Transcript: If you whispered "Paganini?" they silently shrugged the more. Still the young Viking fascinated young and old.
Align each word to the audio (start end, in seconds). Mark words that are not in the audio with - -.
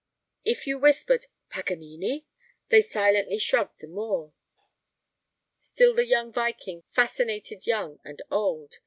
If 0.43 0.65
you 0.65 0.79
whispered 0.79 1.27
"Paganini?" 1.51 2.25
they 2.69 2.81
silently 2.81 3.37
shrugged 3.37 3.81
the 3.81 3.87
more. 3.87 4.33
Still 5.59 5.93
the 5.93 6.07
young 6.07 6.33
Viking 6.33 6.81
fascinated 6.91 7.67
young 7.67 7.99
and 8.03 8.19
old. 8.31 8.79